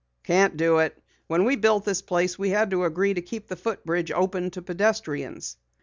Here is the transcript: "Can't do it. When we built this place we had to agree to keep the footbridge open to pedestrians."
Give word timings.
"Can't 0.23 0.57
do 0.57 0.79
it. 0.79 0.99
When 1.27 1.45
we 1.45 1.55
built 1.55 1.85
this 1.85 2.01
place 2.01 2.39
we 2.39 2.49
had 2.49 2.71
to 2.71 2.85
agree 2.85 3.13
to 3.13 3.21
keep 3.21 3.47
the 3.47 3.55
footbridge 3.55 4.11
open 4.11 4.49
to 4.49 4.61
pedestrians." 4.63 5.57